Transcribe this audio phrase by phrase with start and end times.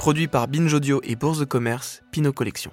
[0.00, 2.70] produit par Binge Audio et Bourse de Commerce, Pinot Collection.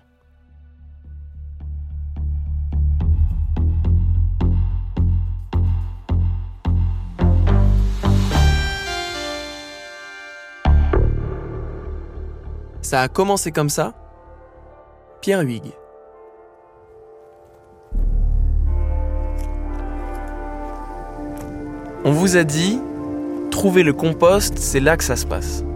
[12.81, 13.93] Ça a commencé comme ça
[15.19, 15.73] Pierre Huyghe.
[22.05, 22.79] On vous a dit,
[23.51, 25.66] trouver le compost, c'est là que ça se passe.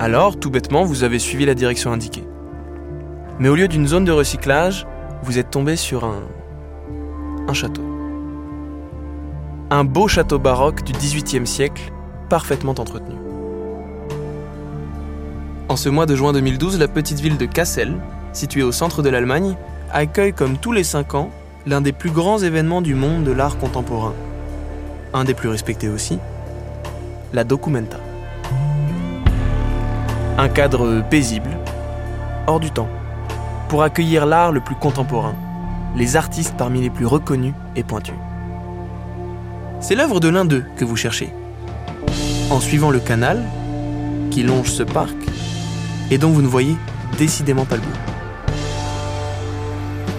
[0.00, 2.24] Alors, tout bêtement, vous avez suivi la direction indiquée.
[3.38, 4.86] Mais au lieu d'une zone de recyclage,
[5.22, 6.22] vous êtes tombé sur un.
[7.46, 7.82] un château.
[9.68, 11.92] Un beau château baroque du XVIIIe siècle,
[12.30, 13.14] parfaitement entretenu.
[15.68, 17.94] En ce mois de juin 2012, la petite ville de Kassel,
[18.32, 19.54] située au centre de l'Allemagne,
[19.92, 21.30] accueille comme tous les 5 ans
[21.66, 24.14] l'un des plus grands événements du monde de l'art contemporain.
[25.12, 26.18] Un des plus respectés aussi,
[27.34, 27.98] la Documenta.
[30.40, 31.50] Un cadre paisible,
[32.46, 32.88] hors du temps,
[33.68, 35.34] pour accueillir l'art le plus contemporain,
[35.94, 38.14] les artistes parmi les plus reconnus et pointus.
[39.80, 41.30] C'est l'œuvre de l'un d'eux que vous cherchez.
[42.48, 43.44] En suivant le canal
[44.30, 45.14] qui longe ce parc,
[46.10, 46.74] et dont vous ne voyez
[47.18, 47.98] décidément pas le bout.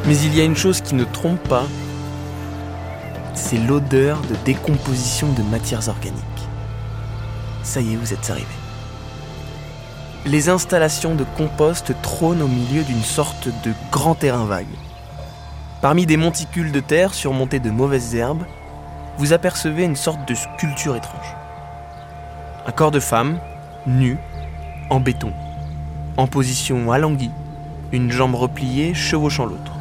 [0.05, 1.65] Mais il y a une chose qui ne trompe pas,
[3.33, 6.21] c'est l'odeur de décomposition de matières organiques.
[7.63, 8.60] Ça y est, vous êtes arrivé.
[10.25, 14.67] Les installations de compost trônent au milieu d'une sorte de grand terrain vague.
[15.81, 18.45] Parmi des monticules de terre surmontés de mauvaises herbes,
[19.17, 21.35] vous apercevez une sorte de sculpture étrange.
[22.67, 23.39] Un corps de femme,
[23.87, 24.19] nu,
[24.91, 25.33] en béton,
[26.17, 27.31] en position alanguie,
[27.91, 29.73] une jambe repliée chevauchant l'autre.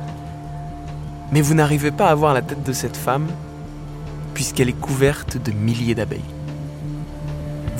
[1.32, 3.28] Mais vous n'arrivez pas à voir la tête de cette femme,
[4.32, 6.24] puisqu'elle est couverte de milliers d'abeilles.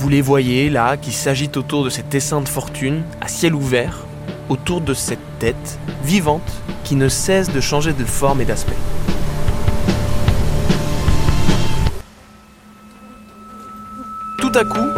[0.00, 4.06] Vous les voyez là, qui s'agitent autour de cet essaim de fortune, à ciel ouvert,
[4.48, 6.50] autour de cette tête vivante
[6.84, 8.78] qui ne cesse de changer de forme et d'aspect.
[14.39, 14.89] Tout à coup,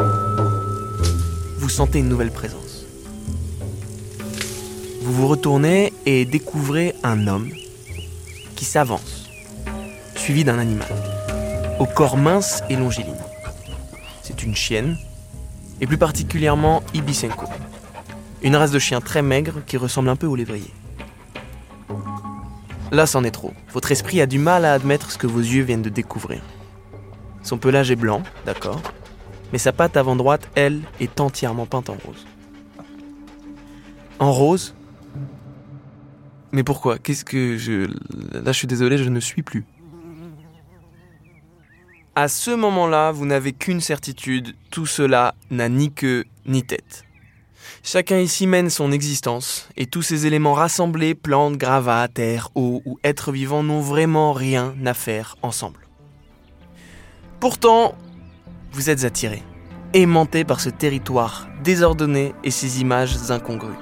[1.58, 2.84] vous sentez une nouvelle présence.
[5.02, 7.50] Vous vous retournez et découvrez un homme
[8.54, 9.28] qui s'avance,
[10.14, 10.94] suivi d'un animal,
[11.80, 13.21] au corps mince et longiligne.
[14.44, 14.96] Une chienne,
[15.80, 17.46] et plus particulièrement Ibisenko,
[18.42, 20.72] une race de chien très maigre qui ressemble un peu au lévrier.
[22.90, 23.52] Là, c'en est trop.
[23.72, 26.42] Votre esprit a du mal à admettre ce que vos yeux viennent de découvrir.
[27.44, 28.82] Son pelage est blanc, d'accord,
[29.52, 32.26] mais sa patte avant droite, elle, est entièrement peinte en rose.
[34.18, 34.74] En rose?
[36.50, 36.98] Mais pourquoi?
[36.98, 37.86] Qu'est-ce que je...
[38.32, 39.64] Là, je suis désolé, je ne suis plus.
[42.14, 47.04] À ce moment-là, vous n'avez qu'une certitude, tout cela n'a ni queue ni tête.
[47.82, 52.98] Chacun ici mène son existence, et tous ces éléments rassemblés, plantes, gravats, terre, eau ou
[53.02, 55.88] êtres vivants, n'ont vraiment rien à faire ensemble.
[57.40, 57.94] Pourtant,
[58.72, 59.42] vous êtes attiré,
[59.94, 63.72] aimanté par ce territoire désordonné et ces images incongrues.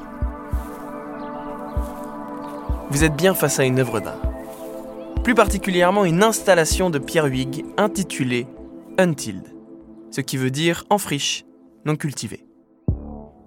[2.91, 4.30] Vous êtes bien face à une œuvre d'art.
[5.23, 8.47] Plus particulièrement une installation de Pierre Huyghe intitulée
[8.99, 9.55] Untilled,
[10.11, 11.45] ce qui veut dire en friche,
[11.85, 12.47] non cultivé.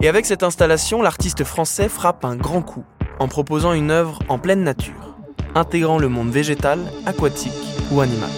[0.02, 2.84] Et avec cette installation, l'artiste français frappe un grand coup
[3.20, 5.18] en proposant une œuvre en pleine nature,
[5.56, 7.52] intégrant le monde végétal, aquatique
[7.92, 8.30] ou animal.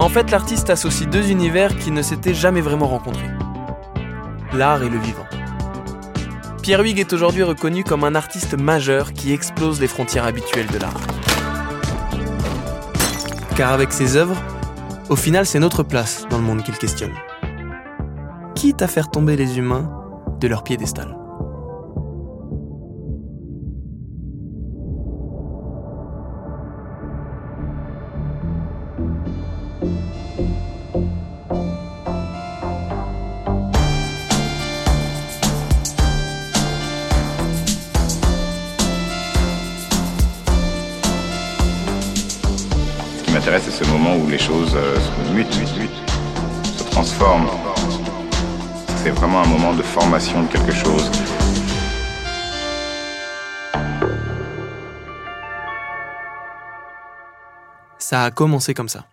[0.00, 3.30] En fait, l'artiste associe deux univers qui ne s'étaient jamais vraiment rencontrés.
[4.52, 5.26] L'art et le vivant.
[6.68, 10.76] Pierre Huyghe est aujourd'hui reconnu comme un artiste majeur qui explose les frontières habituelles de
[10.76, 11.00] l'art.
[13.56, 14.36] Car avec ses œuvres,
[15.08, 17.14] au final, c'est notre place dans le monde qu'il questionne.
[18.54, 19.90] Quitte à faire tomber les humains
[20.42, 21.16] de leur piédestal.
[43.56, 47.48] C'est ce moment où les choses euh, se mutent, se transforment.
[49.02, 51.10] C'est vraiment un moment de formation de quelque chose.
[57.98, 59.04] Ça a commencé comme ça.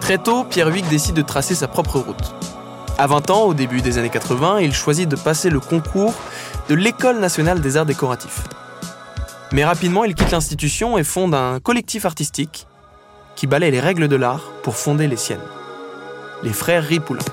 [0.00, 2.34] Très tôt, Pierre Huyghe décide de tracer sa propre route.
[2.98, 6.14] À 20 ans, au début des années 80, il choisit de passer le concours
[6.68, 8.42] de l'École nationale des arts décoratifs.
[9.50, 12.66] Mais rapidement, il quitte l'institution et fonde un collectif artistique
[13.34, 15.40] qui balaient les règles de l'art pour fonder les siennes.
[16.42, 17.24] Les frères Ripoulin.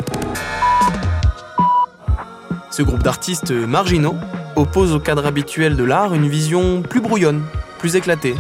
[2.72, 4.16] Ce groupe d'artistes marginaux
[4.56, 7.44] oppose au cadre habituel de l'art une vision plus brouillonne,
[7.80, 8.36] plus éclatée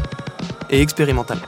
[0.69, 1.39] et expérimentale.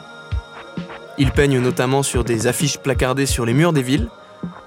[1.17, 4.09] Ils peignent notamment sur des affiches placardées sur les murs des villes,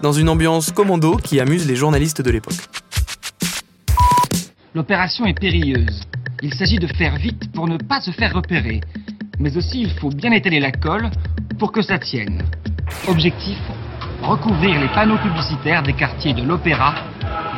[0.00, 2.54] dans une ambiance commando qui amuse les journalistes de l'époque.
[4.74, 6.06] L'opération est périlleuse.
[6.42, 8.81] Il s'agit de faire vite pour ne pas se faire repérer.
[9.38, 11.10] Mais aussi, il faut bien étaler la colle
[11.58, 12.42] pour que ça tienne.
[13.08, 13.58] Objectif
[14.22, 16.94] recouvrir les panneaux publicitaires des quartiers de l'Opéra,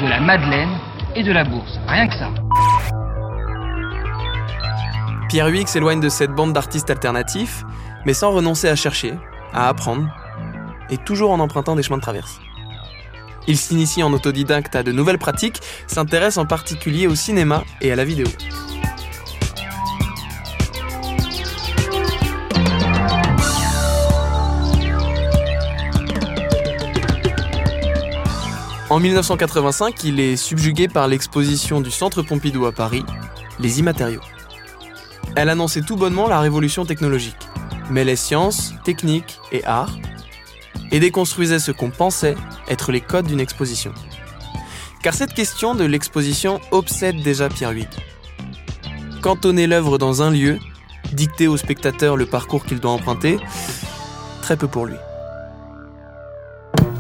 [0.01, 0.71] de la Madeleine
[1.15, 1.79] et de la Bourse.
[1.87, 2.31] Rien que ça.
[5.29, 7.65] Pierre Huyghe s'éloigne de cette bande d'artistes alternatifs,
[8.05, 9.15] mais sans renoncer à chercher,
[9.53, 10.09] à apprendre,
[10.91, 12.41] et toujours en empruntant des chemins de traverse.
[13.49, 17.97] Il s'initie en autodidacte à de nouvelles pratiques, s'intéresse en particulier au cinéma et à
[17.97, 18.27] la vidéo.
[28.93, 33.03] En 1985, il est subjugué par l'exposition du Centre Pompidou à Paris,
[33.59, 34.21] Les Immatériaux.
[35.35, 37.49] Elle annonçait tout bonnement la révolution technologique,
[37.89, 39.97] mêlait science, technique et art,
[40.91, 42.35] et déconstruisait ce qu'on pensait
[42.69, 43.95] être les codes d'une exposition.
[45.03, 47.89] Car cette question de l'exposition obsède déjà Pierre Huyghe.
[49.23, 50.59] Cantonner l'œuvre dans un lieu,
[51.15, 53.39] dicter au spectateur le parcours qu'il doit emprunter,
[54.43, 54.97] très peu pour lui.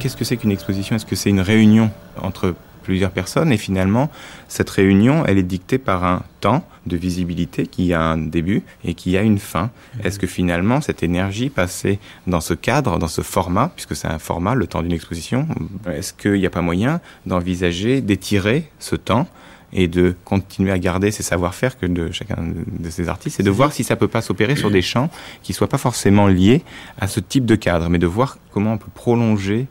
[0.02, 0.96] Qu'est-ce que c'est qu'une exposition?
[0.96, 1.88] Est-ce que c'est une réunion
[2.20, 3.52] entre plusieurs personnes?
[3.52, 4.10] Et finalement
[4.48, 8.94] cette réunion elle est dictée par un temps de visibilité qui a un début et
[8.94, 9.70] qui a une fin.
[9.70, 10.06] Mhm.
[10.06, 14.18] Est-ce que finalement cette énergie passée dans ce cadre, dans ce format, puisque c'est un
[14.18, 15.46] format, le temps d'une exposition,
[15.88, 19.28] est-ce qu'il n'y a pas moyen d'envisager d'étirer ce temps
[19.72, 23.38] et de continuer à garder ces savoir-faire que de chacun de ces artistes?
[23.38, 25.10] Et de voir si ça peut pas s'opérer sur des champs
[25.44, 26.64] qui soient pas forcément liés
[26.98, 29.68] à ce type de cadre, mais de voir comment on peut prolonger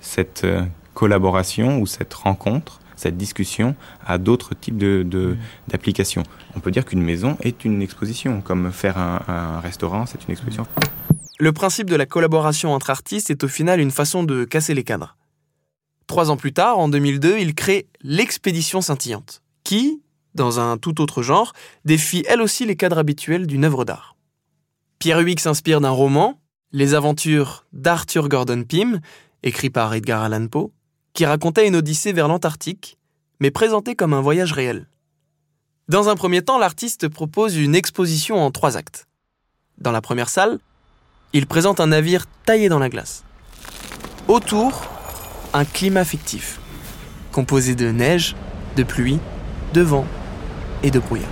[0.00, 0.62] cette euh,
[0.94, 5.36] collaboration ou cette rencontre, cette discussion à d'autres types de,
[5.68, 6.24] d'applications.
[6.56, 10.66] On peut dire qu'une maison est une exposition, comme faire un, restaurant, c'est une exposition.
[11.38, 14.82] Le principe de la collaboration entre artistes est au final une façon de casser les
[14.82, 15.16] cadres.
[16.08, 20.02] Trois ans plus tard, en 2002, il crée l'expédition scintillante, qui,
[20.34, 21.52] dans un tout autre genre,
[21.84, 24.16] défie elle aussi les cadres habituels d'une œuvre d'art.
[24.98, 26.40] Pierre Huyghe s'inspire d'un roman,
[26.72, 29.00] Les aventures d'Arthur Gordon Pym,
[29.42, 30.70] écrit par Edgar Allan Poe,
[31.12, 32.98] qui racontait une odyssée vers l'Antarctique,
[33.40, 34.86] mais présenté comme un voyage réel.
[35.88, 39.06] Dans un premier temps, l'artiste propose une exposition en trois actes.
[39.78, 40.58] Dans la première salle,
[41.32, 43.24] il présente un navire taillé dans la glace.
[44.26, 44.82] Autour,
[45.54, 46.60] un climat fictif,
[47.32, 48.36] composé de neige,
[48.76, 49.18] de pluie,
[49.72, 50.06] de vent
[50.82, 51.30] et de brouillard.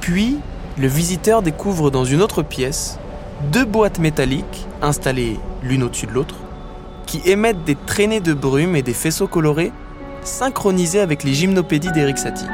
[0.00, 0.38] Puis,
[0.78, 2.98] le visiteur découvre dans une autre pièce
[3.52, 6.36] deux boîtes métalliques installées l'une au-dessus de l'autre,
[7.06, 9.72] qui émettent des traînées de brume et des faisceaux colorés
[10.22, 12.44] synchronisés avec les gymnopédies d'Eric Satie.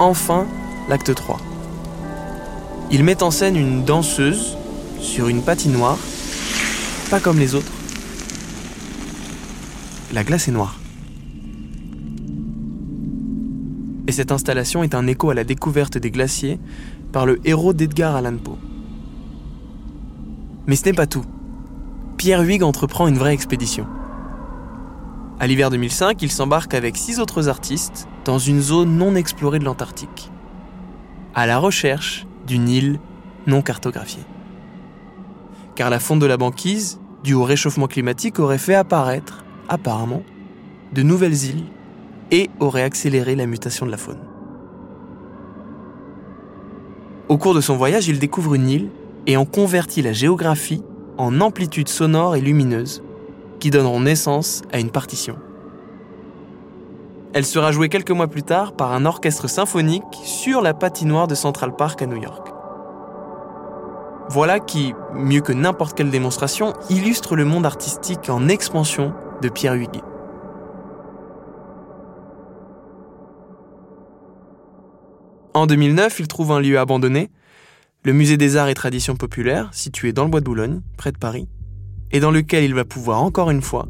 [0.00, 0.46] Enfin,
[0.88, 1.38] l'acte 3.
[2.90, 4.56] Il met en scène une danseuse
[5.00, 5.98] sur une patinoire,
[7.10, 7.72] pas comme les autres,
[10.12, 10.76] la glace est noire.
[14.06, 16.58] Et cette installation est un écho à la découverte des glaciers
[17.12, 18.56] par le héros d'Edgar Allan Poe.
[20.66, 21.24] Mais ce n'est pas tout.
[22.16, 23.86] Pierre Huyghe entreprend une vraie expédition.
[25.38, 29.64] À l'hiver 2005, il s'embarque avec six autres artistes dans une zone non explorée de
[29.64, 30.30] l'Antarctique,
[31.34, 32.98] à la recherche d'une île
[33.46, 34.24] non cartographiée.
[35.74, 40.22] Car la fonte de la banquise, due au réchauffement climatique, aurait fait apparaître apparemment,
[40.92, 41.64] de nouvelles îles
[42.30, 44.20] et aurait accéléré la mutation de la faune.
[47.28, 48.90] Au cours de son voyage, il découvre une île
[49.26, 50.82] et en convertit la géographie
[51.18, 53.02] en amplitudes sonores et lumineuses
[53.60, 55.36] qui donneront naissance à une partition.
[57.34, 61.34] Elle sera jouée quelques mois plus tard par un orchestre symphonique sur la patinoire de
[61.34, 62.48] Central Park à New York.
[64.30, 69.74] Voilà qui, mieux que n'importe quelle démonstration, illustre le monde artistique en expansion de Pierre
[69.74, 70.02] Huyghe.
[75.54, 77.30] En 2009, il trouve un lieu abandonné,
[78.04, 81.18] le musée des arts et traditions populaires, situé dans le bois de Boulogne, près de
[81.18, 81.48] Paris,
[82.12, 83.88] et dans lequel il va pouvoir encore une fois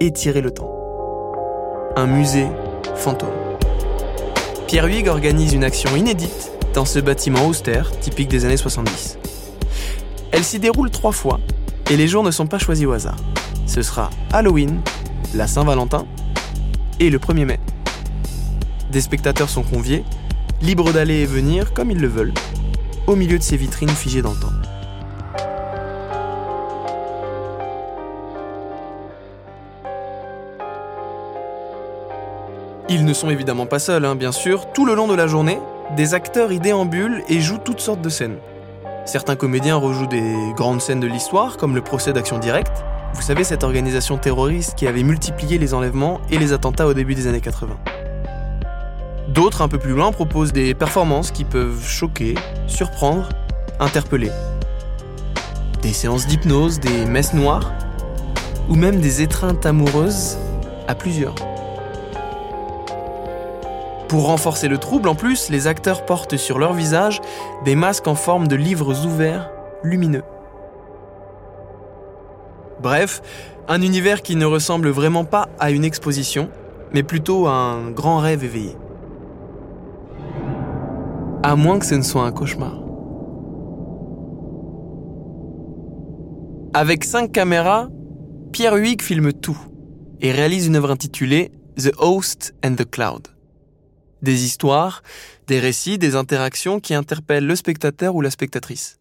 [0.00, 0.70] étirer le temps.
[1.96, 2.46] Un musée
[2.96, 3.28] fantôme.
[4.66, 9.18] Pierre Huyghe organise une action inédite dans ce bâtiment austère typique des années 70.
[10.32, 11.40] Elle s'y déroule trois fois
[11.90, 13.16] et les jours ne sont pas choisis au hasard.
[13.70, 14.80] Ce sera Halloween,
[15.32, 16.04] la Saint-Valentin
[16.98, 17.60] et le 1er mai.
[18.90, 20.04] Des spectateurs sont conviés,
[20.60, 22.34] libres d'aller et venir comme ils le veulent,
[23.06, 24.48] au milieu de ces vitrines figées dans le temps.
[32.88, 34.72] Ils ne sont évidemment pas seuls, hein, bien sûr.
[34.72, 35.60] Tout le long de la journée,
[35.96, 38.38] des acteurs y déambulent et jouent toutes sortes de scènes.
[39.04, 42.84] Certains comédiens rejouent des grandes scènes de l'histoire, comme le procès d'Action Directe.
[43.14, 47.14] Vous savez, cette organisation terroriste qui avait multiplié les enlèvements et les attentats au début
[47.14, 47.76] des années 80.
[49.28, 52.34] D'autres, un peu plus loin, proposent des performances qui peuvent choquer,
[52.66, 53.28] surprendre,
[53.78, 54.30] interpeller.
[55.82, 57.72] Des séances d'hypnose, des messes noires,
[58.68, 60.38] ou même des étreintes amoureuses
[60.88, 61.34] à plusieurs.
[64.08, 67.20] Pour renforcer le trouble, en plus, les acteurs portent sur leur visage
[67.64, 69.50] des masques en forme de livres ouverts,
[69.84, 70.24] lumineux.
[72.82, 73.22] Bref,
[73.68, 76.48] un univers qui ne ressemble vraiment pas à une exposition,
[76.92, 78.76] mais plutôt à un grand rêve éveillé.
[81.42, 82.78] À moins que ce ne soit un cauchemar.
[86.74, 87.88] Avec cinq caméras,
[88.52, 89.58] Pierre Huyghe filme tout
[90.20, 93.28] et réalise une œuvre intitulée The Host and the Cloud
[94.22, 95.02] des histoires,
[95.46, 98.99] des récits, des interactions qui interpellent le spectateur ou la spectatrice.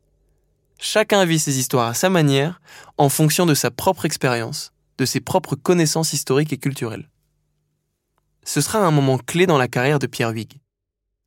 [0.81, 2.61] Chacun vit ses histoires à sa manière,
[2.97, 7.09] en fonction de sa propre expérience, de ses propres connaissances historiques et culturelles.
[8.45, 10.61] Ce sera un moment clé dans la carrière de Pierre Huyghe,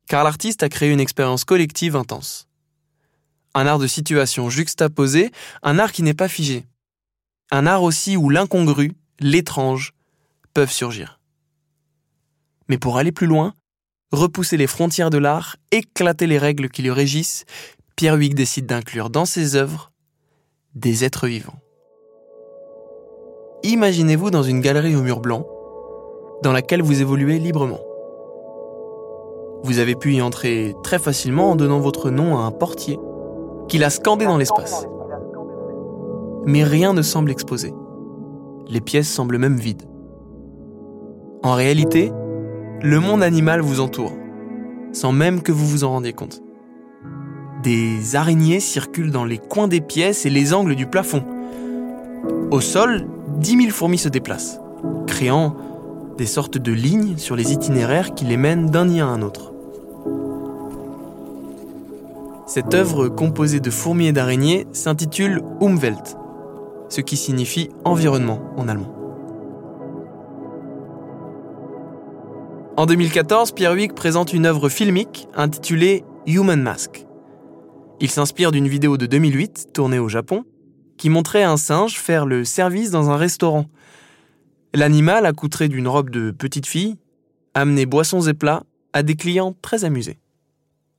[0.07, 2.47] car l'artiste a créé une expérience collective intense.
[3.53, 5.31] Un art de situation juxtaposé,
[5.61, 6.65] un art qui n'est pas figé.
[7.51, 9.93] Un art aussi où l'incongru, l'étrange,
[10.55, 11.19] peuvent surgir.
[12.69, 13.53] Mais pour aller plus loin,
[14.11, 17.45] repousser les frontières de l'art, éclater les règles qui le régissent,
[17.95, 19.91] Pierre Huyghe décide d'inclure dans ses œuvres
[20.73, 21.59] des êtres vivants.
[23.63, 25.45] Imaginez-vous dans une galerie au mur blanc,
[26.41, 27.79] dans laquelle vous évoluez librement.
[29.63, 32.97] Vous avez pu y entrer très facilement en donnant votre nom à un portier
[33.67, 34.87] qui l'a scandé dans l'espace.
[36.45, 37.73] Mais rien ne semble exposé.
[38.67, 39.83] Les pièces semblent même vides.
[41.43, 42.11] En réalité,
[42.81, 44.13] le monde animal vous entoure,
[44.91, 46.41] sans même que vous vous en rendiez compte.
[47.63, 51.23] Des araignées circulent dans les coins des pièces et les angles du plafond.
[52.51, 54.59] Au sol, dix mille fourmis se déplacent,
[55.07, 55.55] créant
[56.17, 59.53] des sortes de lignes sur les itinéraires qui les mènent d'un nid à un autre.
[62.47, 66.17] Cette œuvre composée de fourmis et d'araignées s'intitule Umwelt,
[66.89, 68.93] ce qui signifie environnement en allemand.
[72.75, 77.05] En 2014, Pierre Huyghe présente une œuvre filmique intitulée Human Mask.
[78.03, 80.43] Il s'inspire d'une vidéo de 2008, tournée au Japon,
[80.97, 83.69] qui montrait un singe faire le service dans un restaurant.
[84.73, 86.97] L'animal, accoutré d'une robe de petite fille,
[87.53, 90.19] amenait boissons et plats à des clients très amusés.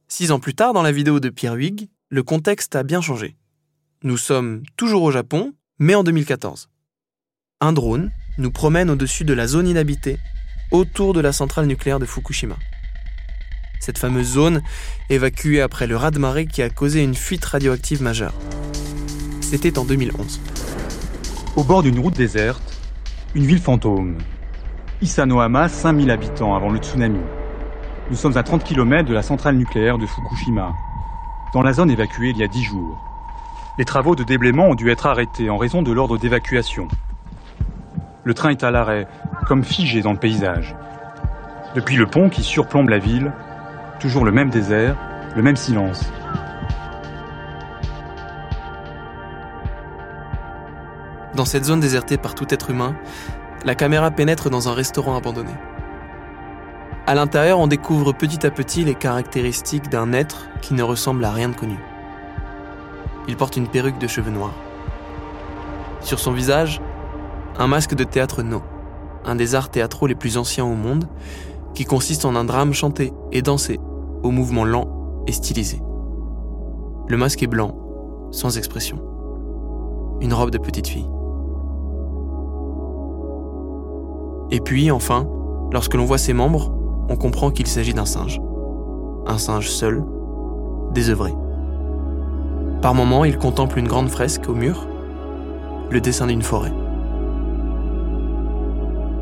[0.08, 3.36] Six ans plus tard, dans la vidéo de Pierre Huyghe, le contexte a bien changé.
[4.02, 6.70] Nous sommes toujours au Japon, mais en 2014.
[7.60, 10.16] Un drone nous promène au-dessus de la zone inhabitée
[10.70, 12.56] autour de la centrale nucléaire de Fukushima.
[13.80, 14.62] Cette fameuse zone
[15.10, 18.34] évacuée après le raz-de-marée qui a causé une fuite radioactive majeure.
[19.40, 20.40] C'était en 2011.
[21.56, 22.62] Au bord d'une route déserte,
[23.34, 24.18] une ville fantôme.
[25.02, 27.20] Isanohama, 5000 habitants avant le tsunami.
[28.10, 30.74] Nous sommes à 30 km de la centrale nucléaire de Fukushima,
[31.52, 32.98] dans la zone évacuée il y a 10 jours.
[33.78, 36.86] Les travaux de déblaiement ont dû être arrêtés en raison de l'ordre d'évacuation.
[38.22, 39.06] Le train est à l'arrêt,
[39.46, 40.74] comme figé dans le paysage.
[41.74, 43.32] Depuis le pont qui surplombe la ville,
[44.00, 44.96] toujours le même désert,
[45.36, 46.04] le même silence.
[51.34, 52.94] Dans cette zone désertée par tout être humain,
[53.64, 55.52] la caméra pénètre dans un restaurant abandonné.
[57.06, 61.32] À l'intérieur, on découvre petit à petit les caractéristiques d'un être qui ne ressemble à
[61.32, 61.78] rien de connu.
[63.28, 64.54] Il porte une perruque de cheveux noirs.
[66.00, 66.80] Sur son visage,
[67.58, 68.62] un masque de théâtre no
[69.24, 71.08] un des arts théâtraux les plus anciens au monde,
[71.74, 73.80] qui consiste en un drame chanté et dansé,
[74.24, 74.88] au mouvement lent
[75.28, 75.80] et stylisé.
[77.06, 77.76] Le masque est blanc,
[78.30, 78.98] sans expression.
[80.20, 81.08] Une robe de petite fille.
[84.50, 85.28] Et puis, enfin,
[85.72, 86.74] lorsque l'on voit ses membres,
[87.08, 88.40] on comprend qu'il s'agit d'un singe.
[89.26, 90.02] Un singe seul,
[90.92, 91.34] désœuvré.
[92.80, 94.86] Par moments, il contemple une grande fresque au mur,
[95.90, 96.72] le dessin d'une forêt.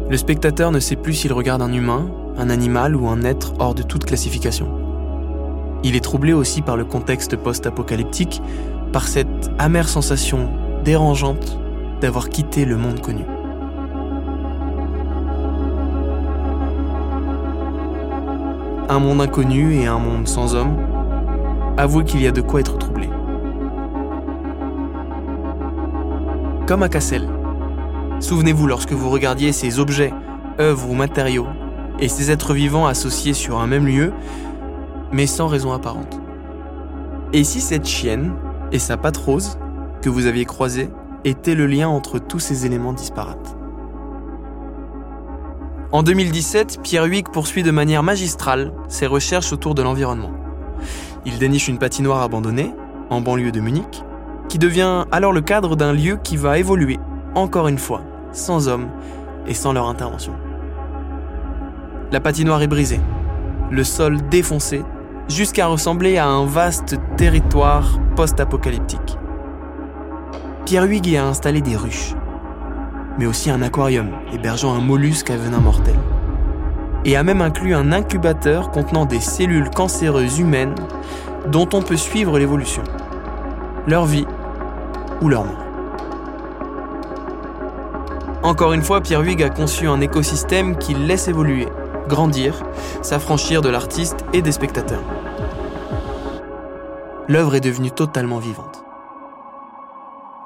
[0.09, 3.75] Le spectateur ne sait plus s'il regarde un humain, un animal ou un être hors
[3.75, 4.82] de toute classification.
[5.85, 8.41] Il est troublé aussi par le contexte post-apocalyptique,
[8.93, 10.49] par cette amère sensation
[10.85, 11.59] dérangeante
[12.01, 13.25] d'avoir quitté le monde connu.
[18.89, 20.77] Un monde inconnu et un monde sans homme,
[21.77, 23.09] avouez qu'il y a de quoi être troublé.
[26.67, 27.29] Comme à Cassel.
[28.21, 30.15] Souvenez-vous lorsque vous regardiez ces objets,
[30.61, 31.47] œuvres ou matériaux,
[31.99, 34.13] et ces êtres vivants associés sur un même lieu,
[35.13, 36.21] mais sans raison apparente.
[37.33, 38.35] Et si cette chienne
[38.73, 39.59] et sa patte rose
[40.01, 40.91] que vous aviez croisée
[41.25, 43.57] étaient le lien entre tous ces éléments disparates?
[45.93, 50.33] En 2017, Pierre Huyghe poursuit de manière magistrale ses recherches autour de l'environnement.
[51.27, 52.75] Il déniche une patinoire abandonnée,
[53.11, 54.03] en banlieue de Munich,
[54.49, 56.99] qui devient alors le cadre d'un lieu qui va évoluer,
[57.35, 58.01] encore une fois,
[58.33, 58.89] sans hommes
[59.47, 60.33] et sans leur intervention.
[62.11, 63.01] La patinoire est brisée,
[63.71, 64.83] le sol défoncé,
[65.29, 69.19] jusqu'à ressembler à un vaste territoire post-apocalyptique.
[70.65, 72.15] Pierre Huyghe a installé des ruches,
[73.19, 75.97] mais aussi un aquarium hébergeant un mollusque à venin mortel,
[77.05, 80.75] et a même inclus un incubateur contenant des cellules cancéreuses humaines
[81.51, 82.83] dont on peut suivre l'évolution,
[83.87, 84.27] leur vie
[85.21, 85.57] ou leur mort.
[88.43, 91.69] Encore une fois, Pierre Huyghe a conçu un écosystème qui laisse évoluer,
[92.09, 92.63] grandir,
[93.03, 95.03] s'affranchir de l'artiste et des spectateurs.
[97.29, 98.85] L'œuvre est devenue totalement vivante.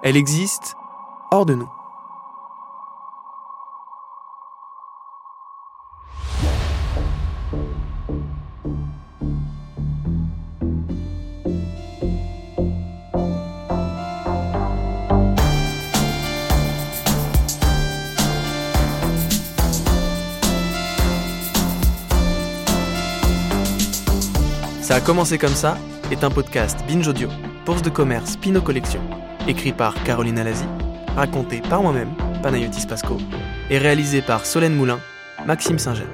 [0.02, 0.76] Elle existe
[1.30, 1.75] hors de nous.
[24.96, 25.76] A comme ça
[26.10, 27.28] est un podcast Binge Audio,
[27.66, 29.02] Bourse de commerce Pinot Collection,
[29.46, 30.64] écrit par Caroline Alazi,
[31.14, 32.08] raconté par moi-même,
[32.42, 33.18] Panayotis Pasco,
[33.68, 34.98] et réalisé par Solène Moulin,
[35.44, 36.06] Maxime Singer.